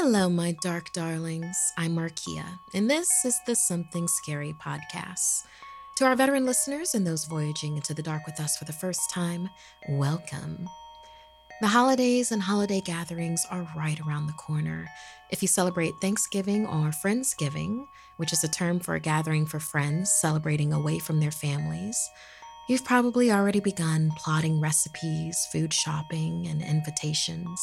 [0.00, 1.56] Hello, my dark darlings.
[1.76, 5.42] I'm Markia, and this is the Something Scary podcast.
[5.96, 9.10] To our veteran listeners and those voyaging into the dark with us for the first
[9.10, 9.50] time,
[9.88, 10.68] welcome.
[11.60, 14.86] The holidays and holiday gatherings are right around the corner.
[15.32, 17.84] If you celebrate Thanksgiving or Friendsgiving,
[18.18, 21.98] which is a term for a gathering for friends celebrating away from their families,
[22.68, 27.60] you've probably already begun plotting recipes, food shopping, and invitations.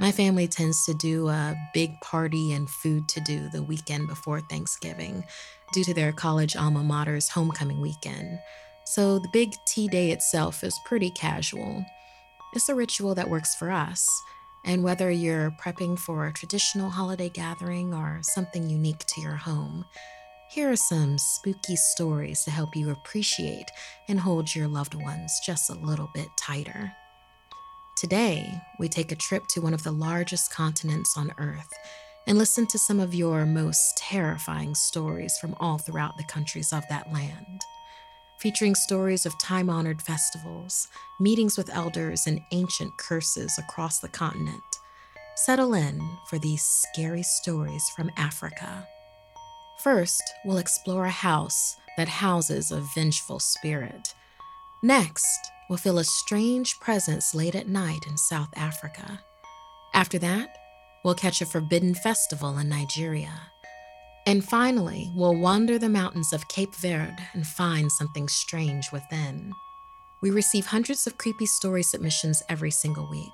[0.00, 4.40] My family tends to do a big party and food to do the weekend before
[4.40, 5.24] Thanksgiving
[5.72, 8.38] due to their college alma mater's homecoming weekend.
[8.86, 11.84] So the big tea day itself is pretty casual.
[12.54, 14.08] It's a ritual that works for us.
[14.64, 19.84] And whether you're prepping for a traditional holiday gathering or something unique to your home,
[20.50, 23.66] here are some spooky stories to help you appreciate
[24.08, 26.92] and hold your loved ones just a little bit tighter.
[27.98, 31.72] Today, we take a trip to one of the largest continents on Earth
[32.28, 36.84] and listen to some of your most terrifying stories from all throughout the countries of
[36.90, 37.60] that land.
[38.38, 40.86] Featuring stories of time honored festivals,
[41.18, 44.62] meetings with elders, and ancient curses across the continent.
[45.34, 48.86] Settle in for these scary stories from Africa.
[49.82, 54.14] First, we'll explore a house that houses a vengeful spirit.
[54.84, 59.20] Next, will feel a strange presence late at night in South Africa.
[59.94, 60.56] After that,
[61.04, 63.32] we'll catch a forbidden festival in Nigeria.
[64.26, 69.52] And finally, we'll wander the mountains of Cape Verde and find something strange within.
[70.20, 73.32] We receive hundreds of creepy story submissions every single week.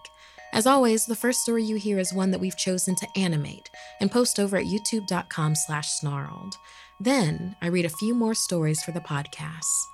[0.52, 3.68] As always, the first story you hear is one that we've chosen to animate
[4.00, 6.54] and post over at youtube.com slash snarled.
[7.00, 9.86] Then I read a few more stories for the podcast.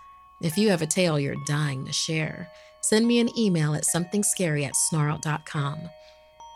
[0.42, 4.64] If you have a tale you're dying to share, send me an email at somethingscary
[4.64, 5.78] at snarled.com.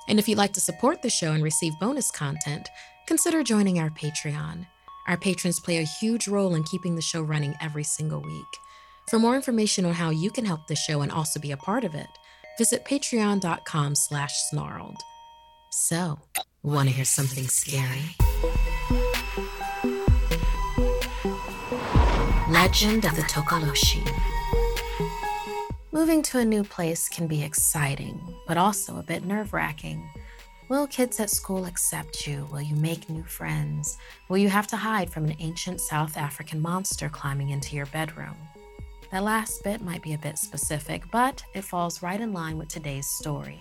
[0.09, 2.69] And if you'd like to support the show and receive bonus content,
[3.07, 4.67] consider joining our Patreon.
[5.07, 8.47] Our patrons play a huge role in keeping the show running every single week.
[9.11, 11.85] For more information on how you can help the show and also be a part
[11.85, 12.09] of it,
[12.57, 15.03] visit patreon.com slash snarled.
[15.71, 16.21] So,
[16.63, 18.17] want to hear something scary?
[22.55, 24.09] Legend of the Tokoloshi.
[25.91, 30.09] Moving to a new place can be exciting, but also a bit nerve wracking.
[30.69, 32.47] Will kids at school accept you?
[32.53, 33.99] Will you make new friends?
[34.29, 38.37] Will you have to hide from an ancient South African monster climbing into your bedroom?
[39.11, 42.69] That last bit might be a bit specific, but it falls right in line with
[42.69, 43.59] today's story,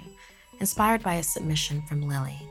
[0.60, 2.48] inspired by a submission from Lily.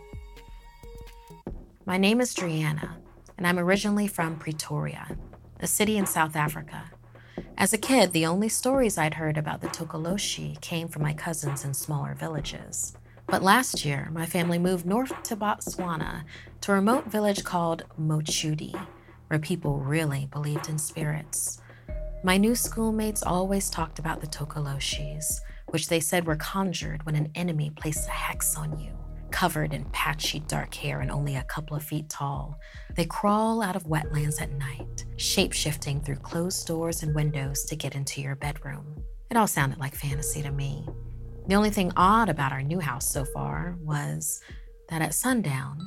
[1.86, 2.96] My name is Driana,
[3.38, 5.06] and I'm originally from Pretoria,
[5.62, 6.90] a city in South Africa.
[7.56, 11.64] As a kid, the only stories I'd heard about the Tokoloshi came from my cousins
[11.64, 12.96] in smaller villages.
[13.28, 16.24] But last year, my family moved north to Botswana
[16.62, 18.74] to a remote village called Mochudi,
[19.28, 21.60] where people really believed in spirits.
[22.24, 27.30] My new schoolmates always talked about the Tokoloshis, which they said were conjured when an
[27.36, 29.01] enemy placed a hex on you
[29.32, 32.58] covered in patchy dark hair and only a couple of feet tall.
[32.94, 37.94] They crawl out of wetlands at night, shape-shifting through closed doors and windows to get
[37.94, 39.02] into your bedroom.
[39.30, 40.86] It all sounded like fantasy to me.
[41.48, 44.40] The only thing odd about our new house so far was
[44.90, 45.78] that at sundown,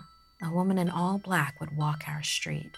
[0.44, 2.72] a woman in all black would walk our street.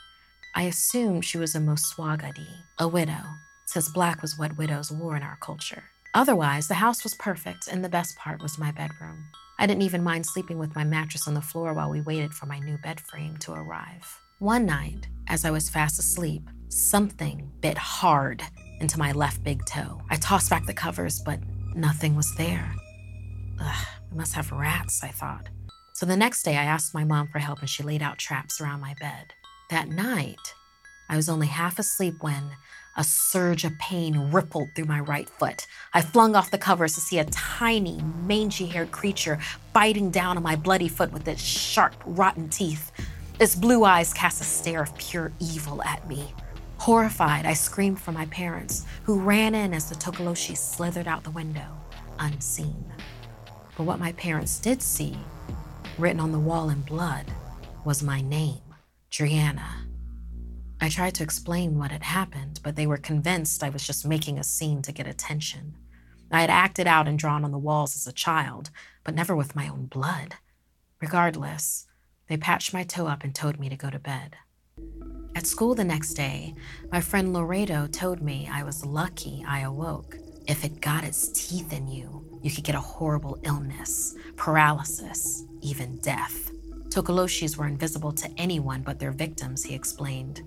[0.55, 2.47] I assumed she was a Moswagadi,
[2.79, 3.23] a widow,
[3.66, 5.84] since black was what widows wore in our culture.
[6.13, 9.25] Otherwise, the house was perfect, and the best part was my bedroom.
[9.59, 12.45] I didn't even mind sleeping with my mattress on the floor while we waited for
[12.45, 14.22] my new bed frame to arrive.
[14.40, 18.43] One night, as I was fast asleep, something bit hard
[18.79, 19.99] into my left big toe.
[20.11, 21.40] I tossed back the covers, but
[21.76, 22.72] nothing was there.
[23.59, 25.49] Ugh, I must have rats, I thought.
[25.93, 28.61] So the next day, I asked my mom for help and she laid out traps
[28.61, 29.34] around my bed.
[29.72, 30.53] That night,
[31.09, 32.52] I was only half asleep when
[32.97, 35.66] a surge of pain rippled through my right foot.
[35.94, 39.40] I flung off the covers to see a tiny, mangy haired creature
[39.72, 42.91] biting down on my bloody foot with its sharp, rotten teeth.
[43.40, 46.34] Its blue eyes cast a stare of pure evil at me.
[46.79, 51.32] Horrified, I screamed for my parents, who ran in as the Tokoloshi slithered out the
[51.32, 51.78] window,
[52.20, 52.91] unseen.
[53.78, 55.17] But what my parents did see
[55.97, 57.26] Written on the wall in blood
[57.84, 58.61] was my name,
[59.09, 59.86] Drianna.
[60.79, 64.38] I tried to explain what had happened, but they were convinced I was just making
[64.38, 65.76] a scene to get attention.
[66.32, 68.70] I had acted out and drawn on the walls as a child,
[69.03, 70.35] but never with my own blood.
[71.02, 71.88] Regardless,
[72.28, 74.35] they patched my toe up and told me to go to bed.
[75.35, 76.53] At school the next day,
[76.91, 80.18] my friend Laredo told me I was lucky I awoke.
[80.47, 85.97] If it got its teeth in you, you could get a horrible illness, paralysis, even
[85.97, 86.52] death.
[86.90, 90.41] Tokoloshis were invisible to anyone but their victims, he explained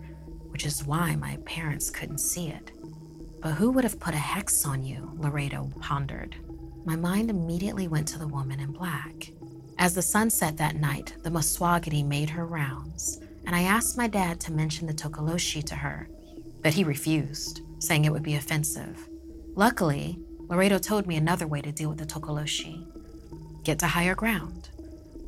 [0.60, 2.70] which is why my parents couldn't see it.
[3.40, 5.10] But who would have put a hex on you?
[5.16, 6.36] Laredo pondered.
[6.84, 9.32] My mind immediately went to the woman in black.
[9.78, 14.06] As the sun set that night, the Moswagadi made her rounds, and I asked my
[14.06, 16.10] dad to mention the Tokoloshi to her,
[16.62, 19.08] but he refused, saying it would be offensive.
[19.54, 22.86] Luckily, Laredo told me another way to deal with the Tokoloshi
[23.64, 24.68] get to higher ground.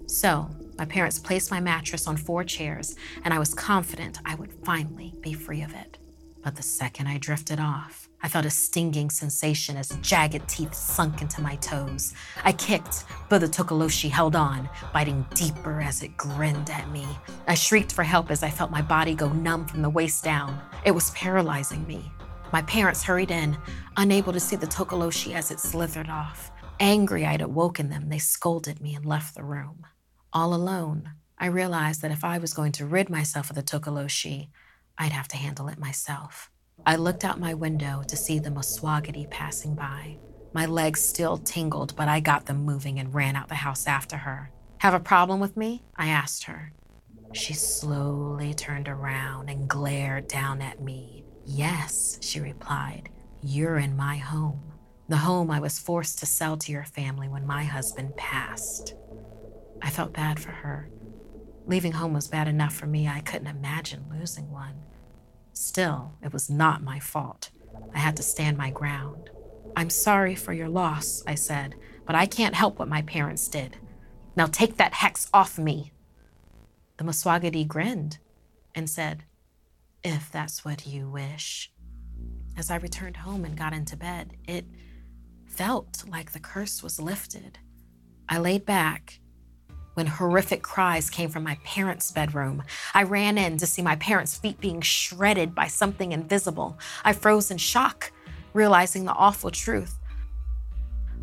[0.09, 4.53] So, my parents placed my mattress on four chairs, and I was confident I would
[4.65, 5.99] finally be free of it.
[6.43, 11.23] But the second I drifted off, I felt a stinging sensation as jagged teeth sunk
[11.23, 12.15] into my toes.
[12.45, 17.07] I kicked, but the Tokoloshi held on, biting deeper as it grinned at me.
[17.47, 20.61] I shrieked for help as I felt my body go numb from the waist down.
[20.85, 22.11] It was paralyzing me.
[22.53, 23.57] My parents hurried in,
[23.97, 26.51] unable to see the Tokoloshi as it slithered off.
[26.81, 29.87] Angry I'd awoken them, they scolded me and left the room.
[30.35, 34.49] All alone, I realized that if I was going to rid myself of the Tokoloshi,
[34.97, 36.51] I'd have to handle it myself.
[36.87, 40.17] I looked out my window to see the Moswagadi passing by.
[40.55, 44.17] My legs still tingled, but I got them moving and ran out the house after
[44.17, 44.51] her.
[44.79, 45.83] Have a problem with me?
[45.97, 46.73] I asked her.
[47.35, 51.25] She slowly turned around and glared down at me.
[51.45, 53.11] Yes, she replied.
[53.43, 54.63] You're in my home.
[55.09, 58.95] The home I was forced to sell to your family when my husband passed.
[59.83, 60.89] I felt bad for her.
[61.67, 64.83] Leaving home was bad enough for me, I couldn't imagine losing one.
[65.53, 67.51] Still, it was not my fault.
[67.95, 69.31] I had to stand my ground.
[69.77, 71.75] I'm sorry for your loss, I said,
[72.07, 73.77] but I can't help what my parents did.
[74.37, 75.93] Now take that hex off me.
[76.97, 78.19] The Moswagadi grinned
[78.75, 79.25] and said,
[80.05, 81.71] If that's what you wish.
[82.57, 84.67] As I returned home and got into bed, it
[85.47, 87.59] felt like the curse was lifted.
[88.29, 89.21] I laid back
[89.95, 92.63] when horrific cries came from my parents' bedroom.
[92.95, 96.79] I ran in to see my parents' feet being shredded by something invisible.
[97.05, 98.13] I froze in shock,
[98.53, 99.99] realizing the awful truth.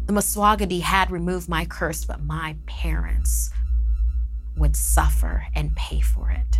[0.05, 3.51] The Moswagadi had removed my curse, but my parents
[4.57, 6.59] would suffer and pay for it.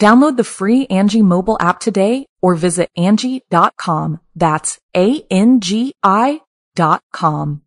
[0.00, 4.20] Download the free Angi mobile app today or visit Angi.com.
[4.34, 6.40] That's A-N-G-I
[6.74, 7.62] dot com.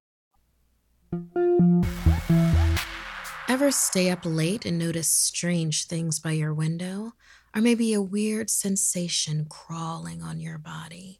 [3.48, 7.13] Ever stay up late and notice strange things by your window?
[7.55, 11.19] Or maybe a weird sensation crawling on your body?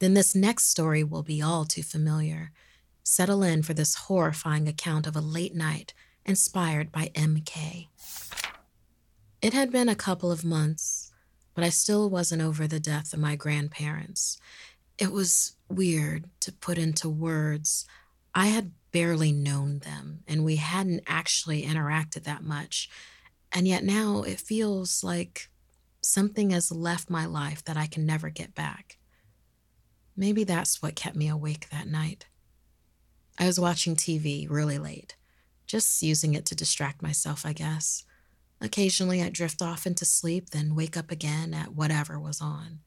[0.00, 2.50] Then this next story will be all too familiar.
[3.04, 5.94] Settle in for this horrifying account of a late night
[6.26, 7.86] inspired by MK.
[9.42, 11.12] It had been a couple of months,
[11.54, 14.38] but I still wasn't over the death of my grandparents.
[14.98, 17.86] It was weird to put into words.
[18.34, 22.90] I had barely known them, and we hadn't actually interacted that much.
[23.52, 25.48] And yet now it feels like
[26.02, 28.98] something has left my life that I can never get back.
[30.16, 32.26] Maybe that's what kept me awake that night.
[33.38, 35.16] I was watching TV really late,
[35.66, 38.04] just using it to distract myself, I guess.
[38.60, 42.80] Occasionally, I'd drift off into sleep, then wake up again at whatever was on.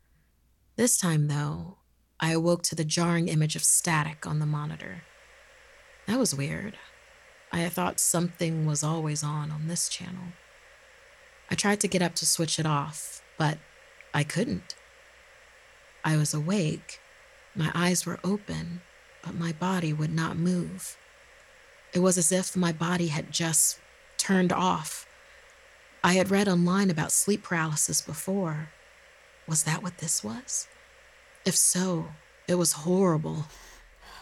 [0.75, 1.77] This time, though,
[2.20, 5.03] I awoke to the jarring image of static on the monitor.
[6.08, 6.77] That was weird.
[7.51, 10.34] I thought something was always on on this channel.
[11.50, 13.58] I tried to get up to switch it off, but
[14.13, 14.75] I couldn't.
[16.03, 17.00] I was awake.
[17.56, 18.82] My eyes were open,
[19.24, 20.98] but my body would not move.
[21.94, 23.80] It was as if my body had just
[24.18, 25.06] turned off.
[26.05, 28.69] I had read online about sleep paralysis before.
[29.48, 30.67] Was that what this was?
[31.45, 32.07] If so,
[32.45, 33.45] it was horrible.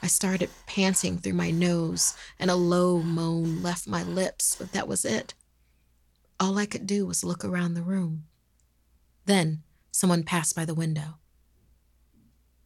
[0.04, 4.88] I started panting through my nose, and a low moan left my lips, but that
[4.88, 5.34] was it.
[6.40, 8.26] All I could do was look around the room.
[9.26, 11.18] Then someone passed by the window.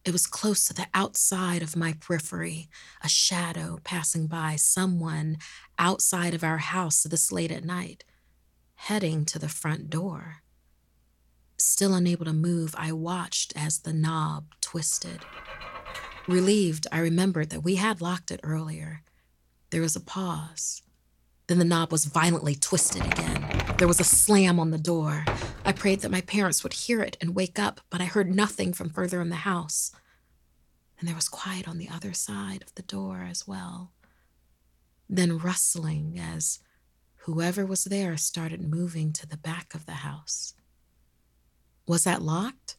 [0.04, 2.68] It was close to the outside of my periphery,
[3.02, 5.38] a shadow passing by, someone
[5.78, 8.04] outside of our house this late at night,
[8.76, 10.36] heading to the front door.
[11.58, 15.20] Still unable to move, I watched as the knob twisted.
[16.28, 19.02] Relieved, I remembered that we had locked it earlier.
[19.70, 20.82] There was a pause.
[21.46, 23.74] Then the knob was violently twisted again.
[23.78, 25.24] There was a slam on the door.
[25.64, 28.72] I prayed that my parents would hear it and wake up, but I heard nothing
[28.72, 29.92] from further in the house.
[30.98, 33.92] And there was quiet on the other side of the door as well.
[35.08, 36.58] Then rustling as
[37.26, 40.54] whoever was there started moving to the back of the house.
[41.84, 42.76] Was that locked?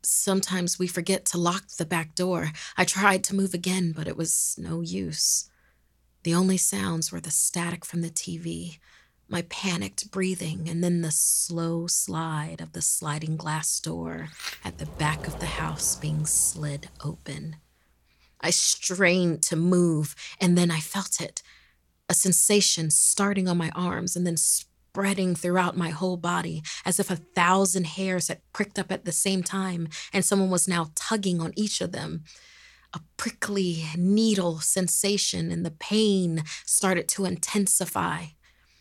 [0.00, 2.52] Sometimes we forget to lock the back door.
[2.76, 5.50] I tried to move again, but it was no use.
[6.22, 8.78] The only sounds were the static from the TV,
[9.28, 14.28] my panicked breathing, and then the slow slide of the sliding glass door
[14.64, 17.56] at the back of the house being slid open.
[18.40, 21.42] I strained to move, and then I felt it
[22.10, 27.08] a sensation starting on my arms and then spreading throughout my whole body as if
[27.08, 31.40] a thousand hairs had pricked up at the same time and someone was now tugging
[31.40, 32.24] on each of them.
[32.92, 38.24] A prickly needle sensation and the pain started to intensify.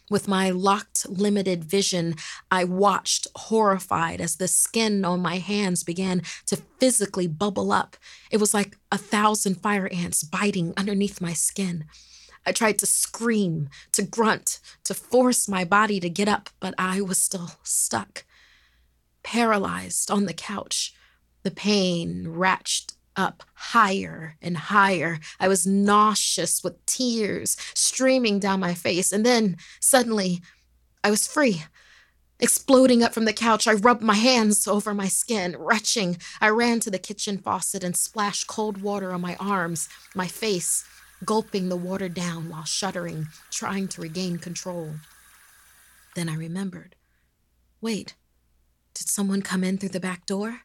[0.09, 2.15] With my locked, limited vision,
[2.50, 7.95] I watched horrified as the skin on my hands began to physically bubble up.
[8.31, 11.86] It was like a thousand fire ants biting underneath my skin.
[12.50, 17.00] I tried to scream, to grunt, to force my body to get up, but I
[17.00, 18.25] was still stuck,
[19.22, 20.96] paralyzed on the couch.
[21.44, 25.20] The pain ratcheted up higher and higher.
[25.39, 29.12] I was nauseous with tears streaming down my face.
[29.12, 30.41] And then suddenly,
[31.03, 31.63] I was free.
[32.39, 36.18] Exploding up from the couch, I rubbed my hands over my skin, retching.
[36.41, 40.84] I ran to the kitchen faucet and splashed cold water on my arms, my face
[41.25, 44.95] gulping the water down while shuddering, trying to regain control.
[46.15, 46.95] Then I remembered
[47.81, 48.15] wait,
[48.93, 50.61] did someone come in through the back door?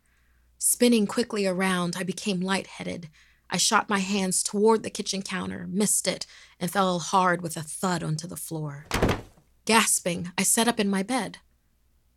[0.59, 3.09] Spinning quickly around, I became lightheaded.
[3.51, 6.27] I shot my hands toward the kitchen counter, missed it,
[6.59, 8.87] and fell hard with a thud onto the floor.
[9.65, 11.39] Gasping, I sat up in my bed,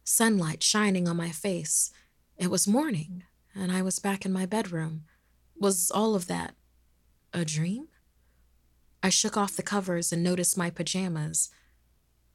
[0.03, 1.91] sunlight shining on my face.
[2.37, 5.03] It was morning, and I was back in my bedroom.
[5.59, 6.55] Was all of that
[7.33, 7.87] a dream?
[9.03, 11.49] I shook off the covers and noticed my pajamas.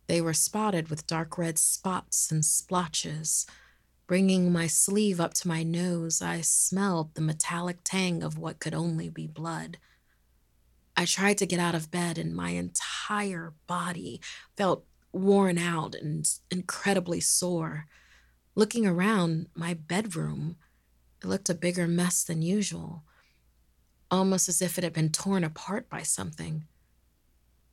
[0.07, 3.47] They were spotted with dark red spots and splotches.
[4.07, 8.75] Bringing my sleeve up to my nose, I smelled the metallic tang of what could
[8.75, 9.79] only be blood.
[10.97, 14.21] I tried to get out of bed, and my entire body
[14.57, 17.87] felt worn out and incredibly sore.
[18.55, 20.57] Looking around my bedroom,
[21.23, 23.05] it looked a bigger mess than usual
[24.13, 26.67] almost as if it had been torn apart by something.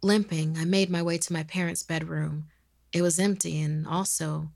[0.02, 2.46] Limping, I made my way to my parents' bedroom.
[2.94, 4.50] It was empty and also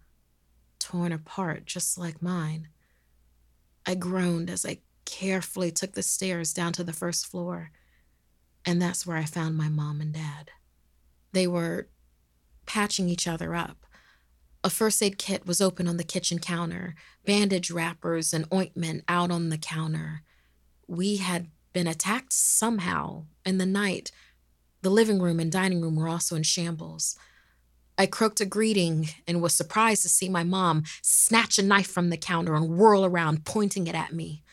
[0.79, 2.69] torn apart, just like mine.
[3.85, 7.71] I groaned as I carefully took the stairs down to the first floor,
[8.65, 10.51] and that's where I found my mom and dad.
[11.33, 11.89] They were
[12.65, 13.85] patching each other up.
[14.63, 19.31] A first aid kit was open on the kitchen counter, bandage wrappers and ointment out
[19.31, 20.21] on the counter.
[20.87, 24.11] We had been attacked somehow in the night.
[24.81, 27.17] The living room and dining room were also in shambles.
[27.97, 32.09] I croaked a greeting and was surprised to see my mom snatch a knife from
[32.09, 34.43] the counter and whirl around, pointing it at me.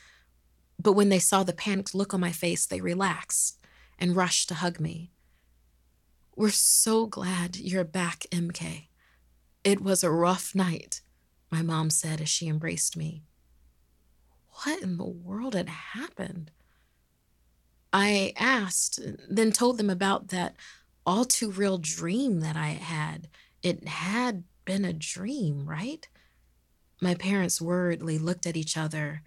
[0.78, 3.58] But when they saw the panicked look on my face, they relaxed
[3.98, 5.10] and rushed to hug me.
[6.36, 8.88] We're so glad you're back, MK.
[9.62, 11.02] It was a rough night,
[11.50, 13.24] my mom said as she embraced me.
[14.64, 16.50] What in the world had happened?
[17.92, 20.56] I asked, uh, then told them about that
[21.06, 23.28] all too real dream that I had.
[23.62, 26.06] It had been a dream, right?
[27.00, 29.22] My parents worriedly looked at each other.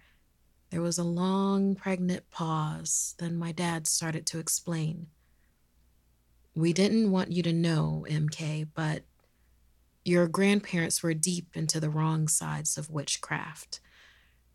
[0.70, 3.14] There was a long, pregnant pause.
[3.18, 5.08] Then my dad started to explain.
[6.56, 9.04] We didn't want you to know, MK, but
[10.04, 13.80] Your grandparents were deep into the wrong sides of witchcraft.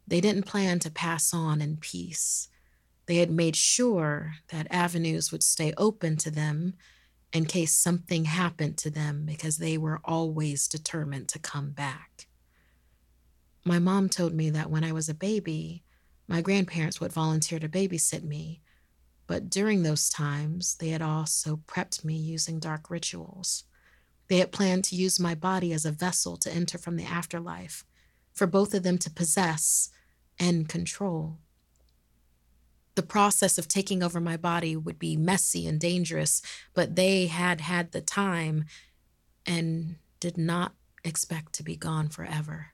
[0.08, 2.50] They didn't plan to pass on in peace.
[3.10, 6.76] They had made sure that avenues would stay open to them
[7.34, 12.28] in case something happened to them because they were always determined to come back.
[13.66, 15.84] My mom told me that when I was a baby,
[16.28, 18.62] my grandparents would volunteer to babysit me,
[19.26, 23.64] but during those times, they had also prepped me using dark rituals.
[24.28, 27.84] They had planned to use my body as a vessel to enter from the afterlife,
[28.34, 29.90] for both of them to possess
[30.38, 31.40] and control.
[33.00, 36.42] The process of taking over my body would be messy and dangerous,
[36.74, 38.66] but they had had the time
[39.46, 40.74] and did not
[41.06, 42.74] expect to be gone forever.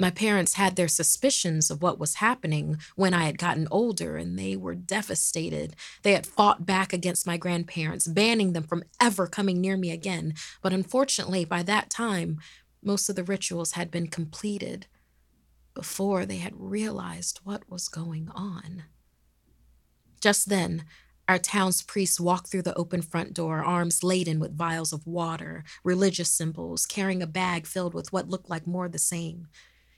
[0.00, 4.36] My parents had their suspicions of what was happening when I had gotten older, and
[4.36, 5.76] they were devastated.
[6.02, 10.34] They had fought back against my grandparents, banning them from ever coming near me again.
[10.60, 12.40] But unfortunately, by that time,
[12.82, 14.88] most of the rituals had been completed
[15.74, 18.84] before they had realized what was going on.
[20.20, 20.84] Just then,
[21.28, 25.64] our town's priest walked through the open front door, arms laden with vials of water,
[25.84, 29.48] religious symbols, carrying a bag filled with what looked like more of the same.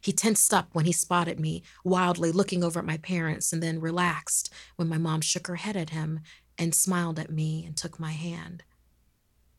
[0.01, 3.81] He tensed up when he spotted me, wildly looking over at my parents, and then
[3.81, 6.21] relaxed when my mom shook her head at him
[6.59, 8.63] and smiled at me and took my hand.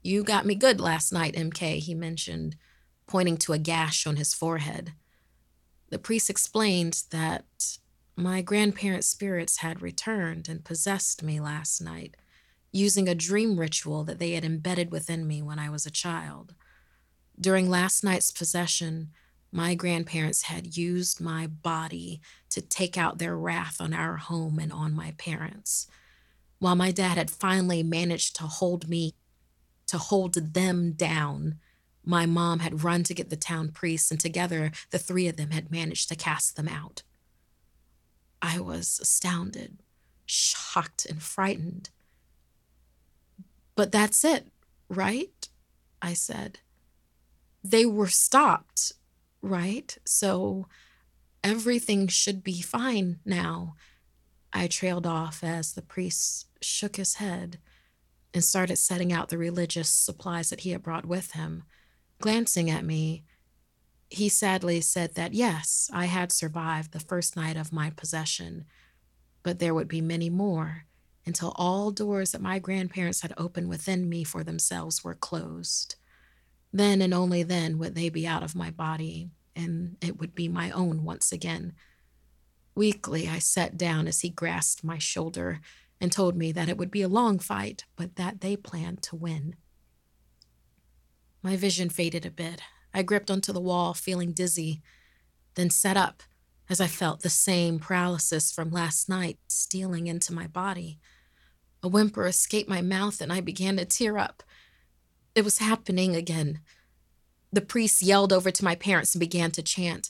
[0.03, 2.57] You got me good last night, MK, he mentioned,
[3.07, 4.93] pointing to a gash on his forehead.
[5.89, 7.77] The priest explained that
[8.15, 12.15] my grandparents' spirits had returned and possessed me last night,
[12.71, 16.55] using a dream ritual that they had embedded within me when I was a child.
[17.39, 19.11] During last night's possession,
[19.51, 24.71] my grandparents had used my body to take out their wrath on our home and
[24.71, 25.87] on my parents.
[26.59, 29.13] While my dad had finally managed to hold me,
[29.87, 31.59] to hold them down,
[32.05, 35.51] my mom had run to get the town priest, and together the three of them
[35.51, 37.03] had managed to cast them out.
[38.41, 39.79] I was astounded,
[40.25, 41.89] shocked, and frightened.
[43.75, 44.47] But that's it,
[44.87, 45.49] right?
[46.01, 46.59] I said.
[47.63, 48.93] They were stopped,
[49.41, 49.97] right?
[50.05, 50.67] So
[51.43, 53.75] everything should be fine now.
[54.53, 57.57] I trailed off as the priest shook his head
[58.33, 61.63] and started setting out the religious supplies that he had brought with him.
[62.25, 63.23] Glancing at me,
[64.09, 68.65] he sadly said that yes, I had survived the first night of my possession,
[69.43, 70.85] but there would be many more
[71.23, 75.97] until all doors that my grandparents had opened within me for themselves were closed.
[76.73, 80.47] Then and only then would they be out of my body, and it would be
[80.47, 81.73] my own once again.
[82.73, 85.61] Weakly, I sat down as he grasped my shoulder
[86.01, 89.15] and told me that it would be a long fight, but that they planned to
[89.15, 89.57] win.
[91.45, 92.59] My vision faded a bit.
[92.91, 94.81] I gripped onto the wall, feeling dizzy,
[95.53, 96.23] then sat up
[96.71, 100.97] as I felt the same paralysis from last night stealing into my body.
[101.83, 104.41] A whimper escaped my mouth and I began to tear up.
[105.35, 106.61] It was happening again.
[107.53, 110.09] The priest yelled over to my parents and began to chant.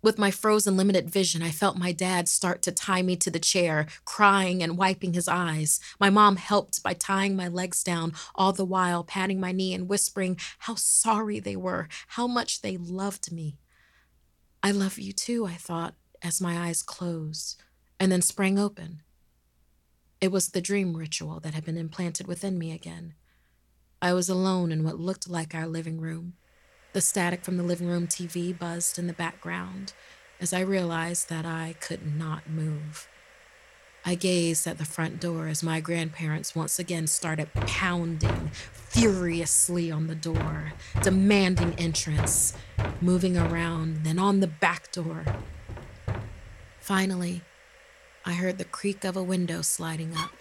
[0.00, 3.40] With my frozen, limited vision, I felt my dad start to tie me to the
[3.40, 5.80] chair, crying and wiping his eyes.
[5.98, 9.88] My mom helped by tying my legs down, all the while patting my knee and
[9.88, 13.58] whispering how sorry they were, how much they loved me.
[14.62, 17.60] I love you too, I thought, as my eyes closed
[18.00, 19.02] and then sprang open.
[20.20, 23.14] It was the dream ritual that had been implanted within me again.
[24.00, 26.34] I was alone in what looked like our living room.
[26.98, 29.92] The static from the living room TV buzzed in the background
[30.40, 33.06] as I realized that I could not move.
[34.04, 40.08] I gazed at the front door as my grandparents once again started pounding furiously on
[40.08, 42.54] the door, demanding entrance,
[43.00, 45.24] moving around, then on the back door.
[46.80, 47.42] Finally,
[48.26, 50.32] I heard the creak of a window sliding up.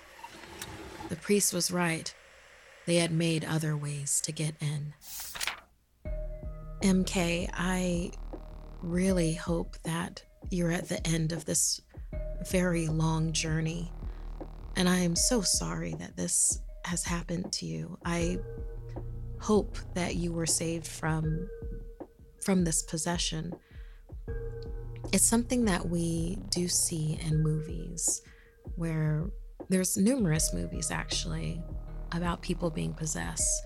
[1.09, 2.11] The priest was right.
[2.87, 4.95] They had made other ways to get in.
[6.81, 8.11] MK, I
[8.81, 11.81] really hope that you're at the end of this
[12.49, 13.91] very long journey.
[14.75, 17.97] And I am so sorry that this has happened to you.
[18.05, 18.39] I
[19.39, 21.47] hope that you were saved from
[22.41, 23.53] from this possession.
[25.11, 28.21] It's something that we do see in movies
[28.75, 29.25] where
[29.69, 31.61] there's numerous movies actually
[32.13, 33.63] about people being possessed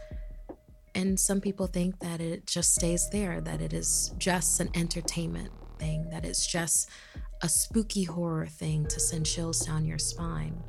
[0.94, 5.50] and some people think that it just stays there, that it is just an entertainment
[5.80, 6.90] thing, that it's just
[7.42, 10.62] a spooky horror thing to send chills down your spine.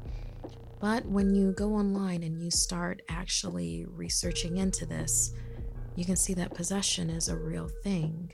[0.80, 5.32] But when you go online and you start actually researching into this,
[5.94, 8.32] you can see that possession is a real thing.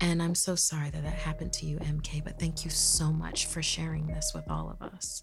[0.00, 3.46] And I'm so sorry that that happened to you, MK, but thank you so much
[3.46, 5.22] for sharing this with all of us.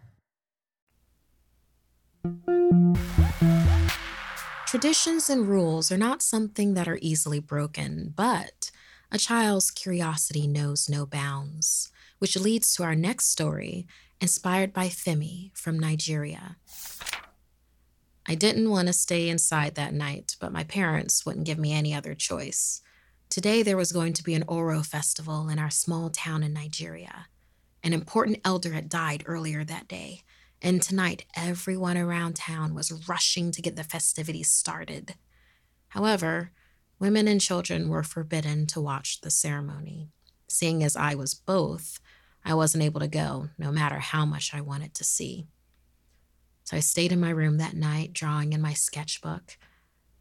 [4.67, 8.71] Traditions and rules are not something that are easily broken, but
[9.11, 13.85] a child's curiosity knows no bounds, which leads to our next story,
[14.21, 16.55] inspired by Femi from Nigeria.
[18.25, 21.93] I didn't want to stay inside that night, but my parents wouldn't give me any
[21.93, 22.81] other choice.
[23.29, 27.27] Today, there was going to be an Oro festival in our small town in Nigeria.
[27.83, 30.21] An important elder had died earlier that day,
[30.61, 35.15] and tonight everyone around town was rushing to get the festivities started.
[35.89, 36.51] However,
[36.99, 40.09] women and children were forbidden to watch the ceremony.
[40.47, 41.99] Seeing as I was both,
[42.45, 45.47] I wasn't able to go, no matter how much I wanted to see.
[46.63, 49.57] So I stayed in my room that night, drawing in my sketchbook.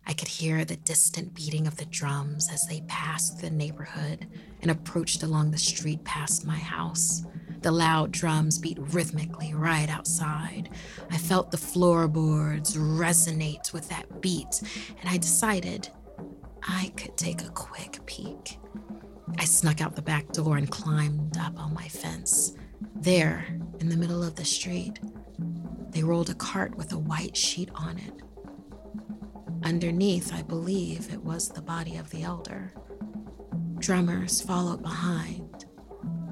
[0.06, 4.26] I could hear the distant beating of the drums as they passed the neighborhood
[4.62, 7.24] and approached along the street past my house.
[7.62, 10.70] The loud drums beat rhythmically right outside.
[11.10, 14.62] I felt the floorboards resonate with that beat,
[15.00, 15.90] and I decided
[16.66, 18.58] I could take a quick peek.
[19.38, 22.54] I snuck out the back door and climbed up on my fence.
[22.96, 23.44] There,
[23.78, 24.98] in the middle of the street,
[25.90, 28.14] they rolled a cart with a white sheet on it.
[29.62, 32.72] Underneath, I believe it was the body of the elder.
[33.78, 35.49] Drummers followed behind.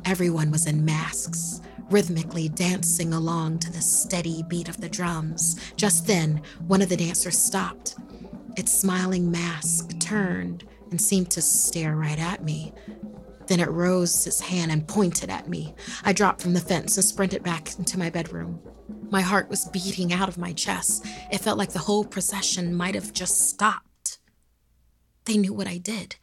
[0.09, 5.61] Everyone was in masks, rhythmically dancing along to the steady beat of the drums.
[5.77, 7.95] Just then, one of the dancers stopped.
[8.57, 12.73] Its smiling mask turned and seemed to stare right at me.
[13.49, 15.75] Then it rose its hand and pointed at me.
[16.03, 18.61] I dropped from the fence and sprinted back into my bedroom.
[19.11, 21.05] My heart was beating out of my chest.
[21.31, 24.21] It felt like the whole procession might have just stopped.
[25.27, 26.17] They knew what I did.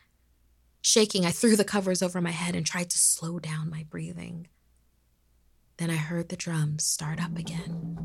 [0.88, 4.46] Shaking, I threw the covers over my head and tried to slow down my breathing.
[5.78, 7.98] Then I heard the drums start up again.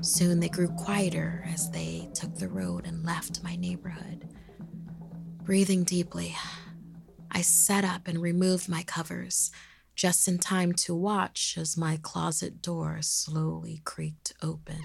[0.00, 4.26] Soon they grew quieter as they took the road and left my neighborhood.
[5.42, 6.34] Breathing deeply,
[7.30, 9.50] I sat up and removed my covers,
[9.94, 14.80] just in time to watch as my closet door slowly creaked open.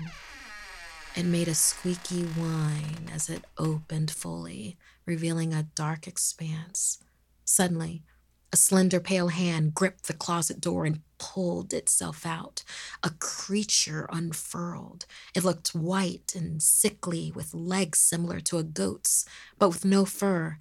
[1.15, 4.75] It made a squeaky whine as it opened fully,
[5.06, 6.99] revealing a dark expanse.
[7.45, 8.03] Suddenly,
[8.51, 12.63] a slender, pale hand gripped the closet door and pulled itself out.
[13.03, 15.05] A creature unfurled.
[15.36, 19.25] It looked white and sickly, with legs similar to a goat's,
[19.60, 20.58] but with no fur,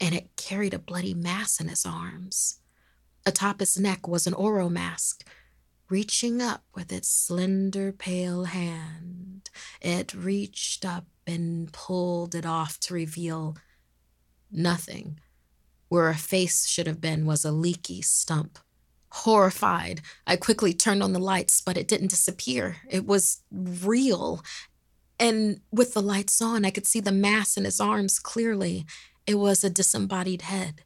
[0.00, 2.60] and it carried a bloody mass in its arms.
[3.26, 5.26] Atop its neck was an oro mask.
[5.88, 9.48] Reaching up with its slender, pale hand,
[9.80, 13.56] it reached up and pulled it off to reveal
[14.50, 15.18] nothing.
[15.88, 18.58] Where a face should have been was a leaky stump.
[19.10, 22.76] Horrified, I quickly turned on the lights, but it didn't disappear.
[22.88, 24.42] It was real.
[25.18, 28.84] And with the lights on, I could see the mass in his arms clearly.
[29.26, 30.82] It was a disembodied head.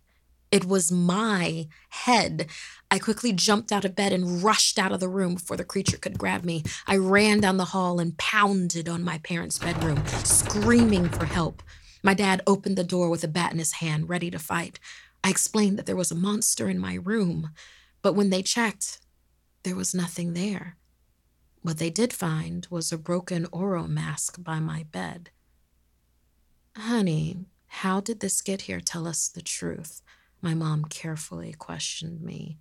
[0.53, 2.47] It was my head.
[2.91, 5.97] I quickly jumped out of bed and rushed out of the room before the creature
[5.97, 6.63] could grab me.
[6.87, 11.63] I ran down the hall and pounded on my parents' bedroom, screaming for help.
[12.03, 14.81] My dad opened the door with a bat in his hand, ready to fight.
[15.23, 17.51] I explained that there was a monster in my room,
[18.03, 18.99] but when they checked,
[19.63, 20.77] there was nothing there.
[21.61, 25.31] What they did find was a broken Oro mask by my bed.
[26.77, 28.81] Honey, how did this get here?
[28.81, 30.03] Tell us the truth.
[30.41, 32.59] My mom carefully questioned me.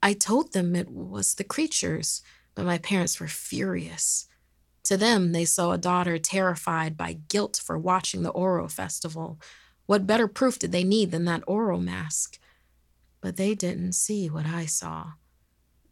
[0.00, 2.22] I told them it was the creatures,
[2.54, 4.27] but my parents were furious.
[4.88, 9.38] To them, they saw a daughter terrified by guilt for watching the Oro festival.
[9.84, 12.38] What better proof did they need than that Oro mask?
[13.20, 15.12] But they didn't see what I saw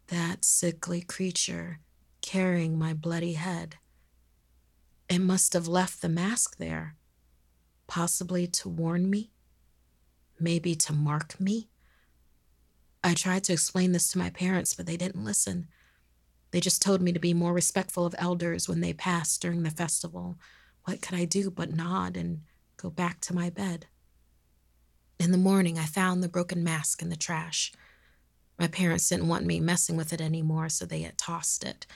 [0.07, 1.81] that sickly creature
[2.23, 3.77] carrying my bloody head.
[5.11, 6.97] It must have left the mask there,
[7.87, 9.31] possibly to warn me,
[10.41, 11.69] maybe to mark me.
[13.05, 15.69] I tried to explain this to my parents, but they didn't listen.
[16.51, 19.71] They just told me to be more respectful of elders when they passed during the
[19.71, 20.39] festival.
[20.85, 22.43] What could I do but nod and
[22.77, 23.87] go back to my bed?
[25.19, 27.73] In the morning, I found the broken mask in the trash.
[28.59, 31.87] My parents didn't want me messing with it anymore, so they had tossed it.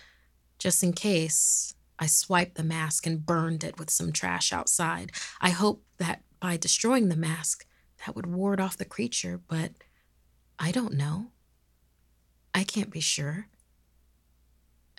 [0.58, 5.12] Just in case, I swiped the mask and burned it with some trash outside.
[5.40, 7.66] I hoped that by destroying the mask,
[8.04, 9.72] that would ward off the creature, but
[10.58, 11.28] I don't know.
[12.54, 13.48] I can't be sure.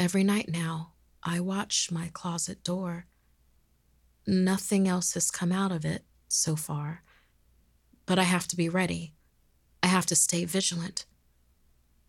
[0.01, 3.05] Every night now, I watch my closet door.
[4.25, 7.03] Nothing else has come out of it so far,
[8.07, 9.13] but I have to be ready.
[9.83, 11.05] I have to stay vigilant.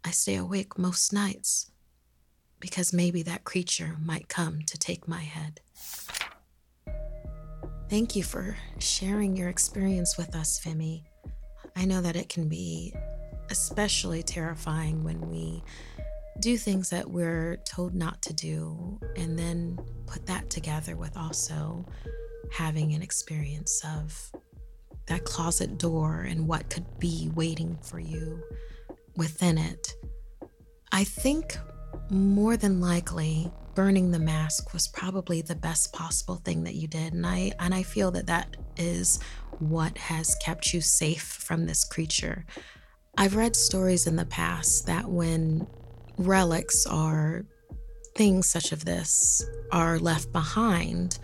[0.03, 1.71] I stay awake most nights
[2.61, 5.61] because maybe that creature might come to take my head.
[7.91, 11.03] Thank you for sharing your experience with us, Femi.
[11.77, 12.95] I know that it can be
[13.51, 15.63] especially terrifying when we
[16.41, 21.87] do things that we're told not to do, and then put that together with also
[22.53, 24.33] having an experience of
[25.07, 28.41] that closet door and what could be waiting for you
[29.17, 29.95] within it.
[30.93, 31.57] I think
[32.11, 37.15] more than likely burning the mask was probably the best possible thing that you did
[37.15, 39.19] and I and I feel that that is
[39.59, 42.45] what has kept you safe from this creature.
[43.17, 45.67] I've read stories in the past that when
[46.19, 47.45] relics or
[48.15, 51.19] things such of this are left behind,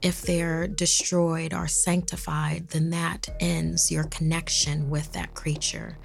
[0.00, 5.98] if they're destroyed or sanctified, then that ends your connection with that creature.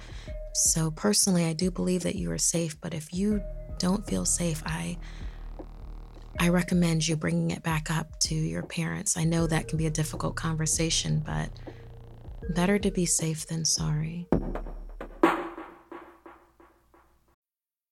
[0.54, 3.42] So, personally, I do believe that you are safe, but if you
[3.78, 4.98] don't feel safe, I
[6.40, 9.16] I recommend you bringing it back up to your parents.
[9.16, 11.50] I know that can be a difficult conversation, but
[12.50, 14.28] better to be safe than sorry.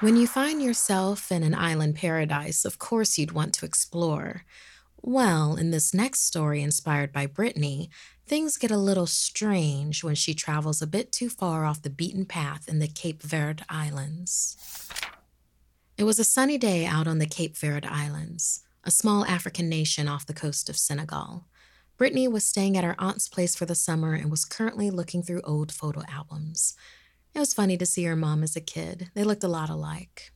[0.00, 4.44] When you find yourself in an island paradise, of course you'd want to explore.
[5.02, 7.90] Well, in this next story inspired by Brittany,
[8.26, 12.26] things get a little strange when she travels a bit too far off the beaten
[12.26, 14.56] path in the Cape Verde Islands.
[15.96, 20.06] It was a sunny day out on the Cape Verde Islands, a small African nation
[20.06, 21.46] off the coast of Senegal.
[21.96, 25.42] Brittany was staying at her aunt's place for the summer and was currently looking through
[25.42, 26.74] old photo albums.
[27.38, 29.12] It was funny to see her mom as a kid.
[29.14, 30.32] They looked a lot alike.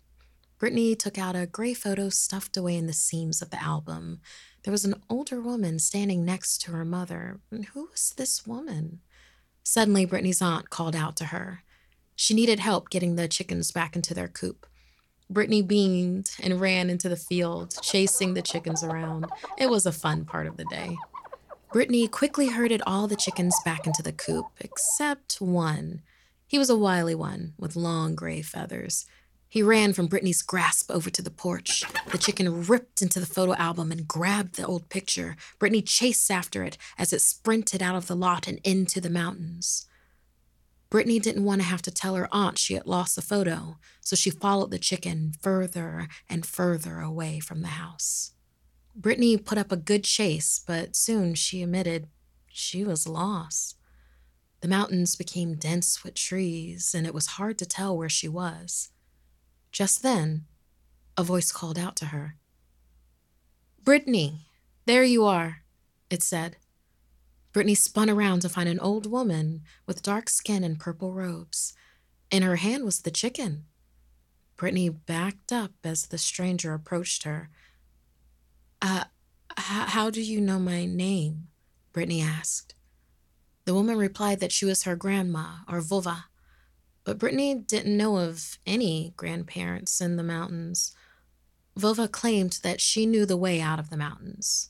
[0.61, 4.21] Brittany took out a gray photo stuffed away in the seams of the album.
[4.63, 7.41] There was an older woman standing next to her mother.
[7.51, 9.01] Who was this woman?
[9.65, 11.65] Suddenly, Brittany's aunt called out to her.
[12.15, 14.65] She needed help getting the chickens back into their coop.
[15.29, 19.27] Brittany beamed and ran into the field, chasing the chickens around.
[19.59, 20.97] It was a fun part of the day.
[21.73, 26.03] Brittany quickly herded all the chickens back into the coop, except one.
[26.53, 29.07] He was a wily one with long gray feathers.
[29.49, 31.83] He ran from Brittany's grasp over to the porch.
[32.11, 35.37] The chicken ripped into the photo album and grabbed the old picture.
[35.59, 39.87] Brittany chased after it as it sprinted out of the lot and into the mountains.
[40.91, 44.15] Brittany didn't want to have to tell her aunt she had lost the photo, so
[44.15, 48.33] she followed the chicken further and further away from the house.
[48.95, 52.09] Brittany put up a good chase, but soon she admitted
[52.47, 53.79] she was lost.
[54.63, 58.91] The mountains became dense with trees, and it was hard to tell where she was.
[59.73, 60.45] Just then,
[61.19, 62.37] a voice called out to her.
[63.83, 64.47] Brittany,
[64.87, 65.65] there you are,
[66.11, 66.59] it said.
[67.53, 71.75] Brittany spun around to find an old woman with dark skin and purple robes.
[72.31, 73.65] In her hand was the chicken.
[74.57, 77.51] Brittany backed up as the stranger approached her.
[78.81, 79.05] Uh,
[79.59, 81.49] h- how do you know my name?
[81.93, 82.77] Brittany asked.
[83.73, 86.25] The woman replied that she was her grandma, or vova.
[87.05, 90.95] But Brittany didn't know of any grandparents in the mountains.
[91.75, 94.69] Vova claimed that she knew the way out of the mountains.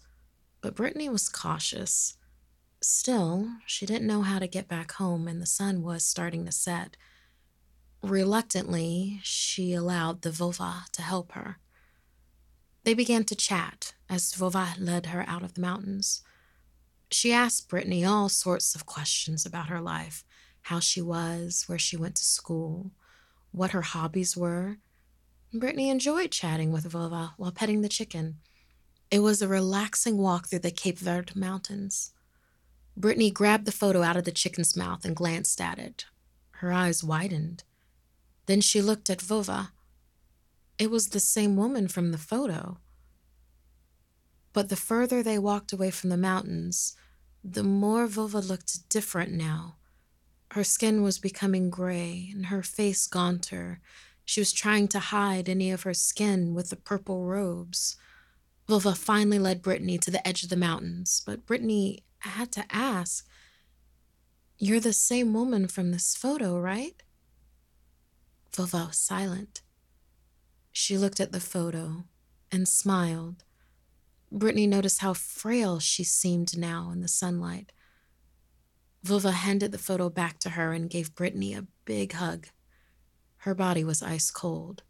[0.60, 2.14] But Brittany was cautious.
[2.80, 6.52] Still, she didn't know how to get back home, and the sun was starting to
[6.52, 6.96] set.
[8.04, 11.58] Reluctantly, she allowed the Vova to help her.
[12.84, 16.22] They began to chat as Vova led her out of the mountains.
[17.12, 20.24] She asked Brittany all sorts of questions about her life
[20.62, 22.92] how she was, where she went to school,
[23.50, 24.78] what her hobbies were.
[25.52, 28.36] Brittany enjoyed chatting with Vova while petting the chicken.
[29.10, 32.12] It was a relaxing walk through the Cape Verde Mountains.
[32.96, 36.06] Brittany grabbed the photo out of the chicken's mouth and glanced at it.
[36.56, 37.64] Her eyes widened.
[38.46, 39.72] Then she looked at Vova.
[40.78, 42.78] It was the same woman from the photo.
[44.52, 46.94] But the further they walked away from the mountains,
[47.42, 49.76] the more Vova looked different now.
[50.52, 53.80] Her skin was becoming gray and her face gaunter.
[54.24, 57.96] She was trying to hide any of her skin with the purple robes.
[58.68, 63.26] Vova finally led Brittany to the edge of the mountains, but Brittany had to ask,
[64.58, 67.02] You're the same woman from this photo, right?
[68.52, 69.62] Vova was silent.
[70.70, 72.04] She looked at the photo
[72.50, 73.44] and smiled.
[74.32, 77.70] Brittany noticed how frail she seemed now in the sunlight.
[79.04, 82.48] Vova handed the photo back to her and gave Brittany a big hug.
[83.38, 84.82] Her body was ice cold.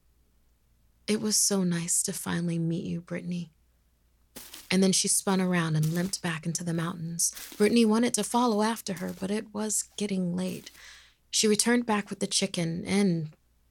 [1.09, 3.51] It was so nice to finally meet you, Brittany.
[4.71, 7.33] And then she spun around and limped back into the mountains.
[7.57, 10.71] Brittany wanted to follow after her, but it was getting late.
[11.31, 13.31] She returned back with the chicken and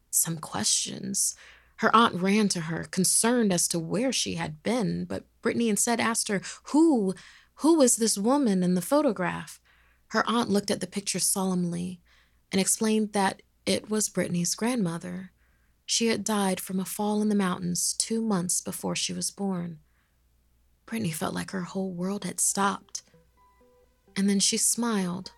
[0.09, 1.35] some questions.
[1.77, 5.99] Her aunt ran to her, concerned as to where she had been, but Brittany instead
[5.99, 7.13] asked her, Who?
[7.55, 9.59] Who was this woman in the photograph?
[10.07, 12.01] Her aunt looked at the picture solemnly
[12.51, 15.31] and explained that it was Brittany's grandmother.
[15.85, 19.79] She had died from a fall in the mountains two months before she was born.
[20.85, 23.03] Brittany felt like her whole world had stopped.
[24.15, 25.31] And then she smiled.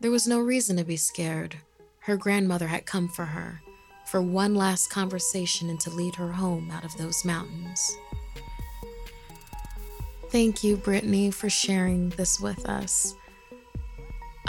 [0.00, 1.56] There was no reason to be scared.
[2.00, 3.60] Her grandmother had come for her,
[4.06, 7.96] for one last conversation and to lead her home out of those mountains.
[10.30, 13.14] Thank you, Brittany, for sharing this with us.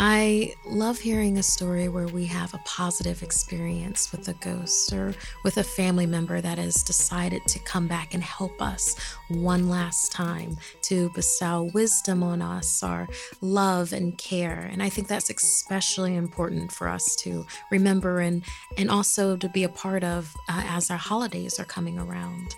[0.01, 5.13] I love hearing a story where we have a positive experience with a ghost or
[5.43, 8.95] with a family member that has decided to come back and help us
[9.29, 13.09] one last time to bestow wisdom on us our
[13.41, 14.69] love and care.
[14.71, 18.43] And I think that's especially important for us to remember and,
[18.77, 22.55] and also to be a part of uh, as our holidays are coming around.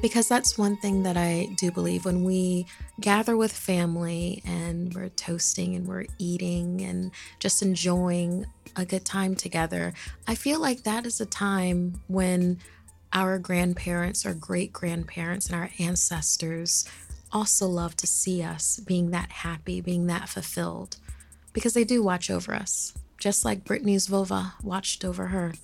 [0.00, 2.66] Because that's one thing that I do believe when we
[3.00, 9.34] gather with family and we're toasting and we're eating and just enjoying a good time
[9.34, 9.92] together,
[10.26, 12.58] I feel like that is a time when
[13.12, 16.88] our grandparents or great grandparents and our ancestors
[17.32, 20.98] also love to see us being that happy, being that fulfilled,
[21.52, 25.54] because they do watch over us, just like Brittany's Vova watched over her.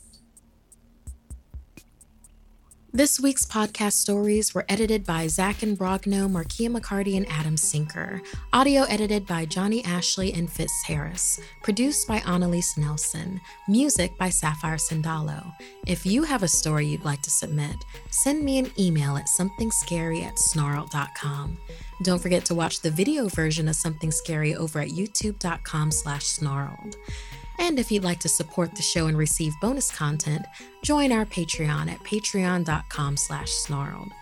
[2.97, 8.23] This week's podcast stories were edited by Zach and Brogno, Markia McCarty, and Adam Sinker.
[8.53, 11.41] Audio edited by Johnny Ashley and Fitz Harris.
[11.65, 13.41] Produced by Annalise Nelson.
[13.67, 15.53] Music by Sapphire Sandalo.
[15.89, 17.75] If you have a story you'd like to submit,
[18.11, 21.59] send me an email at somethingscary at snarled.com.
[22.05, 26.95] Don't forget to watch the video version of Something Scary over at youtube.com slash snarled.
[27.59, 30.45] And if you'd like to support the show and receive bonus content,
[30.83, 34.13] join our Patreon at patreon.com slash snarled.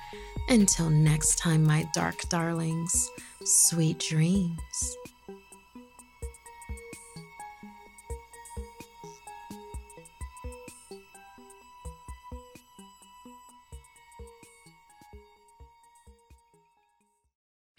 [0.49, 3.11] Until next time, my dark darlings,
[3.45, 4.97] sweet dreams.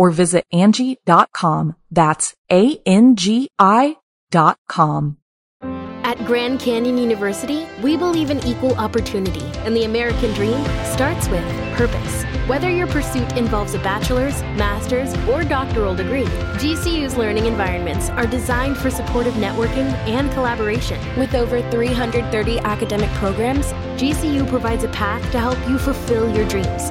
[0.00, 1.76] or visit Angi.com.
[1.90, 3.96] That's A-N-G-I
[4.30, 5.18] dot com.
[5.62, 11.44] At Grand Canyon University, we believe in equal opportunity, and the American dream starts with
[11.76, 12.24] purpose.
[12.48, 16.24] Whether your pursuit involves a bachelor's, master's, or doctoral degree,
[16.62, 20.98] GCU's learning environments are designed for supportive networking and collaboration.
[21.18, 23.66] With over 330 academic programs,
[24.00, 26.90] GCU provides a path to help you fulfill your dreams.